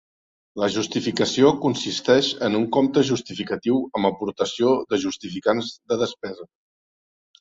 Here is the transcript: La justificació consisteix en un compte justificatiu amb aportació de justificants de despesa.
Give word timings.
La 0.61 0.69
justificació 0.75 1.51
consisteix 1.65 2.29
en 2.49 2.57
un 2.61 2.65
compte 2.77 3.03
justificatiu 3.11 3.77
amb 4.01 4.09
aportació 4.11 4.73
de 4.95 5.01
justificants 5.05 5.71
de 5.93 6.01
despesa. 6.07 6.53